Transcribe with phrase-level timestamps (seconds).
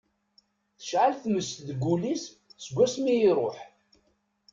[0.77, 2.23] Tecɛel tmes deg wul-is
[2.63, 3.57] seg wass mi iṛuḥ.